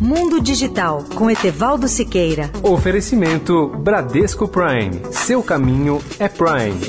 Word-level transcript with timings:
Mundo 0.00 0.40
Digital 0.40 1.04
com 1.14 1.30
Etevaldo 1.30 1.86
Siqueira. 1.86 2.50
Oferecimento 2.62 3.68
Bradesco 3.68 4.48
Prime. 4.48 5.00
Seu 5.12 5.42
caminho 5.42 6.02
é 6.18 6.26
Prime. 6.26 6.80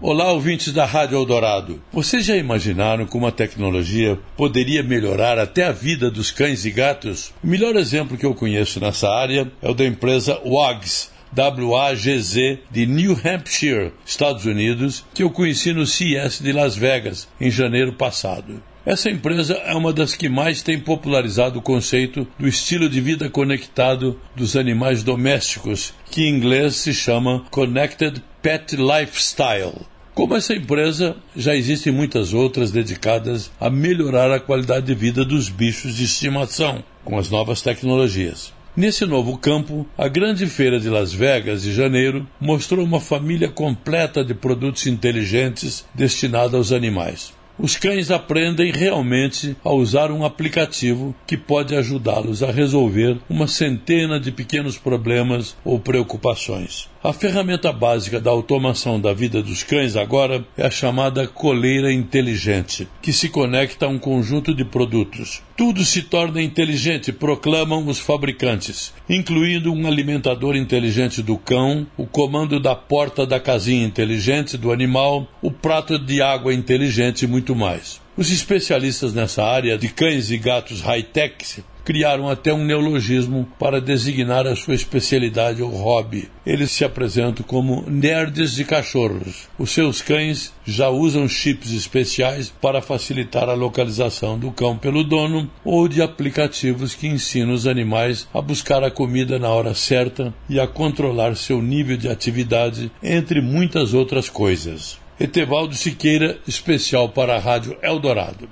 Olá, 0.00 0.32
ouvintes 0.32 0.72
da 0.72 0.84
Rádio 0.84 1.16
Eldorado. 1.16 1.80
Vocês 1.92 2.24
já 2.24 2.36
imaginaram 2.36 3.06
como 3.06 3.24
a 3.24 3.30
tecnologia 3.30 4.18
poderia 4.36 4.82
melhorar 4.82 5.38
até 5.38 5.64
a 5.64 5.70
vida 5.70 6.10
dos 6.10 6.32
cães 6.32 6.64
e 6.64 6.72
gatos? 6.72 7.32
O 7.42 7.46
melhor 7.46 7.76
exemplo 7.76 8.16
que 8.16 8.26
eu 8.26 8.34
conheço 8.34 8.80
nessa 8.80 9.08
área 9.08 9.50
é 9.62 9.70
o 9.70 9.74
da 9.74 9.86
empresa 9.86 10.40
WAGS, 10.44 11.12
WAGZ 11.36 12.58
de 12.70 12.86
New 12.86 13.18
Hampshire, 13.24 13.92
Estados 14.04 14.44
Unidos, 14.44 15.04
que 15.14 15.22
eu 15.22 15.30
conheci 15.30 15.72
no 15.72 15.86
CES 15.86 16.40
de 16.40 16.52
Las 16.52 16.76
Vegas 16.76 17.26
em 17.40 17.50
janeiro 17.50 17.94
passado. 17.94 18.62
Essa 18.84 19.08
empresa 19.08 19.54
é 19.54 19.74
uma 19.74 19.92
das 19.92 20.14
que 20.14 20.28
mais 20.28 20.60
tem 20.60 20.78
popularizado 20.78 21.60
o 21.60 21.62
conceito 21.62 22.26
do 22.38 22.48
estilo 22.48 22.88
de 22.88 23.00
vida 23.00 23.30
conectado 23.30 24.20
dos 24.34 24.56
animais 24.56 25.02
domésticos, 25.02 25.94
que 26.10 26.22
em 26.22 26.34
inglês 26.34 26.76
se 26.76 26.92
chama 26.92 27.44
Connected 27.50 28.20
Pet 28.42 28.76
Lifestyle. 28.76 29.86
Como 30.14 30.36
essa 30.36 30.52
empresa, 30.52 31.16
já 31.34 31.54
existem 31.54 31.92
muitas 31.92 32.34
outras 32.34 32.70
dedicadas 32.70 33.50
a 33.58 33.70
melhorar 33.70 34.30
a 34.30 34.40
qualidade 34.40 34.86
de 34.86 34.94
vida 34.94 35.24
dos 35.24 35.48
bichos 35.48 35.94
de 35.94 36.04
estimação 36.04 36.84
com 37.04 37.18
as 37.18 37.30
novas 37.30 37.62
tecnologias. 37.62 38.52
Nesse 38.74 39.04
novo 39.04 39.36
campo, 39.36 39.86
a 39.98 40.08
grande 40.08 40.46
feira 40.46 40.80
de 40.80 40.88
Las 40.88 41.12
Vegas 41.12 41.62
de 41.62 41.74
janeiro 41.74 42.26
mostrou 42.40 42.82
uma 42.82 43.00
família 43.00 43.46
completa 43.46 44.24
de 44.24 44.32
produtos 44.32 44.86
inteligentes 44.86 45.84
destinados 45.94 46.54
aos 46.54 46.72
animais. 46.72 47.34
Os 47.58 47.76
cães 47.76 48.10
aprendem 48.10 48.72
realmente 48.72 49.54
a 49.62 49.70
usar 49.70 50.10
um 50.10 50.24
aplicativo 50.24 51.14
que 51.26 51.36
pode 51.36 51.76
ajudá-los 51.76 52.42
a 52.42 52.50
resolver 52.50 53.18
uma 53.28 53.46
centena 53.46 54.18
de 54.18 54.32
pequenos 54.32 54.78
problemas 54.78 55.54
ou 55.62 55.78
preocupações. 55.78 56.88
A 57.04 57.12
ferramenta 57.12 57.72
básica 57.72 58.20
da 58.20 58.30
automação 58.30 59.00
da 59.00 59.12
vida 59.12 59.42
dos 59.42 59.64
cães 59.64 59.96
agora 59.96 60.44
é 60.56 60.64
a 60.64 60.70
chamada 60.70 61.26
coleira 61.26 61.92
inteligente, 61.92 62.86
que 63.02 63.12
se 63.12 63.28
conecta 63.28 63.86
a 63.86 63.88
um 63.88 63.98
conjunto 63.98 64.54
de 64.54 64.64
produtos. 64.64 65.42
Tudo 65.56 65.84
se 65.84 66.02
torna 66.02 66.40
inteligente, 66.40 67.12
proclamam 67.12 67.88
os 67.88 67.98
fabricantes, 67.98 68.94
incluindo 69.08 69.72
um 69.72 69.88
alimentador 69.88 70.54
inteligente 70.54 71.20
do 71.24 71.36
cão, 71.36 71.84
o 71.96 72.06
comando 72.06 72.60
da 72.60 72.76
porta 72.76 73.26
da 73.26 73.40
casinha 73.40 73.84
inteligente 73.84 74.56
do 74.56 74.70
animal, 74.70 75.26
o 75.42 75.50
prato 75.50 75.98
de 75.98 76.22
água 76.22 76.54
inteligente 76.54 77.22
e 77.22 77.26
muito 77.26 77.56
mais. 77.56 78.01
Os 78.14 78.30
especialistas 78.30 79.14
nessa 79.14 79.42
área 79.42 79.78
de 79.78 79.88
cães 79.88 80.30
e 80.30 80.36
gatos 80.36 80.82
high-tech 80.82 81.64
criaram 81.82 82.28
até 82.28 82.52
um 82.52 82.62
neologismo 82.62 83.48
para 83.58 83.80
designar 83.80 84.46
a 84.46 84.54
sua 84.54 84.74
especialidade 84.74 85.62
ou 85.62 85.70
hobby. 85.70 86.28
Eles 86.44 86.70
se 86.72 86.84
apresentam 86.84 87.42
como 87.42 87.84
nerds 87.88 88.54
de 88.54 88.66
cachorros. 88.66 89.48
Os 89.58 89.70
seus 89.70 90.02
cães 90.02 90.52
já 90.62 90.90
usam 90.90 91.26
chips 91.26 91.72
especiais 91.72 92.52
para 92.60 92.82
facilitar 92.82 93.48
a 93.48 93.54
localização 93.54 94.38
do 94.38 94.52
cão 94.52 94.76
pelo 94.76 95.02
dono 95.02 95.50
ou 95.64 95.88
de 95.88 96.02
aplicativos 96.02 96.94
que 96.94 97.08
ensinam 97.08 97.54
os 97.54 97.66
animais 97.66 98.28
a 98.34 98.42
buscar 98.42 98.84
a 98.84 98.90
comida 98.90 99.38
na 99.38 99.48
hora 99.48 99.74
certa 99.74 100.34
e 100.50 100.60
a 100.60 100.66
controlar 100.66 101.34
seu 101.34 101.62
nível 101.62 101.96
de 101.96 102.10
atividade, 102.10 102.92
entre 103.02 103.40
muitas 103.40 103.94
outras 103.94 104.28
coisas. 104.28 105.00
Etevaldo 105.20 105.74
Siqueira, 105.74 106.38
especial 106.48 107.08
para 107.08 107.36
a 107.36 107.38
Rádio 107.38 107.76
Eldorado. 107.82 108.48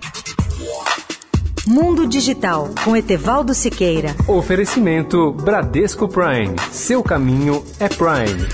Mundo 1.67 2.07
Digital 2.07 2.71
com 2.85 2.97
Etevaldo 2.97 3.55
Siqueira. 3.55 4.15
Oferecimento 4.29 5.33
Bradesco 5.33 6.09
Prime. 6.09 6.55
Seu 6.71 7.03
caminho 7.03 7.65
é 7.79 7.89
Prime. 7.89 8.47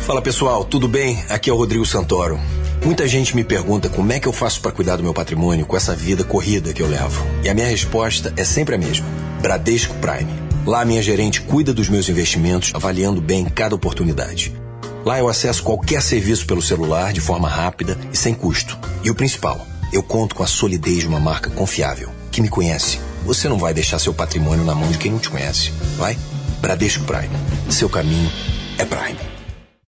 Fala 0.00 0.22
pessoal, 0.22 0.64
tudo 0.64 0.88
bem? 0.88 1.22
Aqui 1.28 1.48
é 1.48 1.52
o 1.52 1.56
Rodrigo 1.56 1.86
Santoro. 1.86 2.38
Muita 2.84 3.06
gente 3.06 3.36
me 3.36 3.44
pergunta 3.44 3.88
como 3.88 4.12
é 4.12 4.18
que 4.18 4.26
eu 4.26 4.32
faço 4.32 4.60
para 4.60 4.72
cuidar 4.72 4.96
do 4.96 5.02
meu 5.02 5.14
patrimônio 5.14 5.64
com 5.64 5.76
essa 5.76 5.94
vida 5.94 6.24
corrida 6.24 6.72
que 6.72 6.82
eu 6.82 6.88
levo. 6.88 7.24
E 7.44 7.48
a 7.48 7.54
minha 7.54 7.66
resposta 7.66 8.32
é 8.36 8.42
sempre 8.42 8.74
a 8.74 8.78
mesma: 8.78 9.06
Bradesco 9.40 9.94
Prime. 9.96 10.32
Lá, 10.66 10.84
minha 10.84 11.02
gerente 11.02 11.40
cuida 11.40 11.72
dos 11.72 11.88
meus 11.88 12.08
investimentos, 12.08 12.72
avaliando 12.74 13.20
bem 13.20 13.44
cada 13.44 13.74
oportunidade. 13.74 14.61
Lá 15.04 15.18
eu 15.18 15.28
acesso 15.28 15.62
qualquer 15.62 16.00
serviço 16.00 16.46
pelo 16.46 16.62
celular 16.62 17.12
de 17.12 17.20
forma 17.20 17.48
rápida 17.48 17.98
e 18.12 18.16
sem 18.16 18.34
custo. 18.34 18.78
E 19.02 19.10
o 19.10 19.14
principal, 19.14 19.66
eu 19.92 20.02
conto 20.02 20.34
com 20.34 20.42
a 20.42 20.46
solidez 20.46 21.00
de 21.00 21.08
uma 21.08 21.20
marca 21.20 21.50
confiável, 21.50 22.10
que 22.30 22.40
me 22.40 22.48
conhece. 22.48 23.00
Você 23.24 23.48
não 23.48 23.58
vai 23.58 23.74
deixar 23.74 23.98
seu 23.98 24.14
patrimônio 24.14 24.64
na 24.64 24.74
mão 24.74 24.90
de 24.90 24.98
quem 24.98 25.10
não 25.10 25.18
te 25.18 25.30
conhece. 25.30 25.72
Vai? 25.96 26.16
Bradesco 26.60 27.04
Prime. 27.04 27.36
Seu 27.68 27.88
caminho 27.88 28.30
é 28.78 28.84
Prime. 28.84 29.41